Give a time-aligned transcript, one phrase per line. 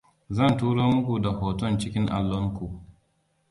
[0.35, 2.67] zan turo muku da hoton cikin allon ku